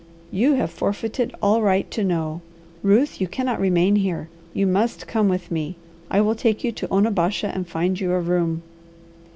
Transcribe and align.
"You 0.31 0.53
have 0.55 0.71
forfeited 0.71 1.31
all 1.43 1.61
right 1.61 1.85
to 1.91 2.03
know. 2.03 2.41
Ruth, 2.81 3.21
you 3.21 3.27
cannot 3.27 3.59
remain 3.59 3.97
here. 3.97 4.29
You 4.51 4.65
must 4.65 5.05
come 5.05 5.29
with 5.29 5.51
me. 5.51 5.75
I 6.09 6.21
will 6.21 6.33
take 6.33 6.63
you 6.63 6.71
to 6.71 6.91
Onabasha 6.91 7.49
and 7.53 7.67
find 7.67 7.99
you 8.01 8.11
a 8.13 8.19
room." 8.19 8.63